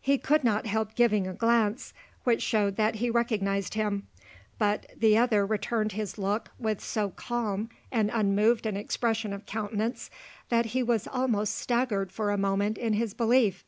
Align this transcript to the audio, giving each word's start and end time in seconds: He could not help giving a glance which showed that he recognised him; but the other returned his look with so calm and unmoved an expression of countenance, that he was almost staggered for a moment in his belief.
He 0.00 0.18
could 0.18 0.42
not 0.42 0.66
help 0.66 0.96
giving 0.96 1.28
a 1.28 1.32
glance 1.32 1.94
which 2.24 2.42
showed 2.42 2.74
that 2.74 2.96
he 2.96 3.08
recognised 3.08 3.74
him; 3.74 4.08
but 4.58 4.90
the 4.96 5.16
other 5.16 5.46
returned 5.46 5.92
his 5.92 6.18
look 6.18 6.50
with 6.58 6.80
so 6.80 7.10
calm 7.10 7.68
and 7.92 8.10
unmoved 8.12 8.66
an 8.66 8.76
expression 8.76 9.32
of 9.32 9.46
countenance, 9.46 10.10
that 10.48 10.66
he 10.74 10.82
was 10.82 11.06
almost 11.06 11.54
staggered 11.56 12.10
for 12.10 12.32
a 12.32 12.36
moment 12.36 12.78
in 12.78 12.94
his 12.94 13.14
belief. 13.14 13.62